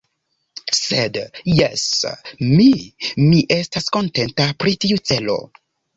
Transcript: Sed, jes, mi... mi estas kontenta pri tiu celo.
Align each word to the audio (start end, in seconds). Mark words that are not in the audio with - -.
Sed, 0.77 1.17
jes, 1.59 1.83
mi... 2.53 2.67
mi 3.27 3.43
estas 3.59 3.93
kontenta 3.99 4.49
pri 4.65 4.75
tiu 4.87 5.03
celo. 5.13 5.37